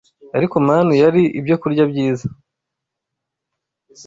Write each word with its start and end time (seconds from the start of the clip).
Ariko 0.37 0.55
manu 0.65 0.91
yari 1.03 1.21
ibyokurya 1.39 1.83
byiza 1.91 2.25